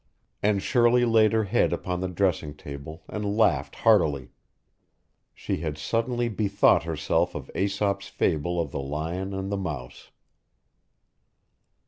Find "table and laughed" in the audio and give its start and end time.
2.57-3.75